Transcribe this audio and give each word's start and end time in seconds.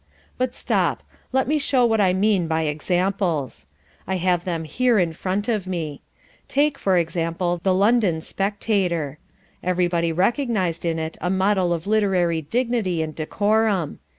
But 0.39 0.55
stop, 0.55 1.03
let 1.31 1.47
me 1.47 1.59
show 1.59 1.85
what 1.85 2.01
I 2.01 2.11
mean 2.11 2.47
by 2.47 2.63
examples. 2.63 3.67
I 4.07 4.15
have 4.15 4.45
them 4.45 4.63
here 4.63 4.97
in 4.97 5.13
front 5.13 5.47
of 5.47 5.67
me. 5.67 6.01
Take, 6.47 6.79
for 6.79 6.97
example, 6.97 7.61
the 7.61 7.71
London 7.75 8.19
Spectator. 8.21 9.19
Everybody 9.63 10.11
recognised 10.11 10.85
in 10.85 10.97
it 10.97 11.17
a 11.21 11.29
model 11.29 11.71
of 11.71 11.85
literary 11.85 12.41
dignity 12.41 13.03
and 13.03 13.13
decorum. 13.13 13.99